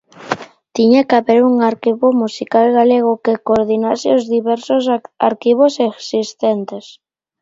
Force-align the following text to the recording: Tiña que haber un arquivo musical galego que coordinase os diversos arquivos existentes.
Tiña 0.75 1.01
que 1.07 1.15
haber 1.19 1.39
un 1.51 1.57
arquivo 1.71 2.07
musical 2.21 2.67
galego 2.79 3.21
que 3.23 3.41
coordinase 3.47 4.07
os 4.17 4.23
diversos 4.35 4.83
arquivos 5.29 5.73
existentes. 5.89 6.85